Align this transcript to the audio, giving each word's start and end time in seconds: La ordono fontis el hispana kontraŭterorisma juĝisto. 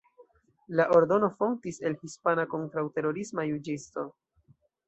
La 0.79 0.85
ordono 0.99 1.29
fontis 1.43 1.79
el 1.89 1.97
hispana 2.09 2.47
kontraŭterorisma 2.57 3.49
juĝisto. 3.53 4.11